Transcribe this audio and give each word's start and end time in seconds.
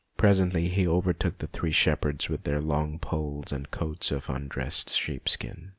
Presently 0.17 0.67
he 0.67 0.87
overtook 0.87 1.37
the 1.37 1.45
three 1.45 1.69
shepherds 1.71 2.27
with 2.27 2.41
their 2.43 2.59
long 2.59 2.97
poles 2.97 3.51
and 3.51 3.69
coats 3.69 4.09
of 4.09 4.31
undressed 4.31 4.89
sheep 4.95 5.29
skin. 5.29 5.69